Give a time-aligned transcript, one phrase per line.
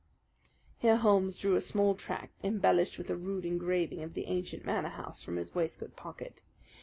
[0.79, 4.89] Here Holmes drew a small tract, embellished with a rude engraving of the ancient Manor
[4.89, 6.41] House, from his waistcoat pocket.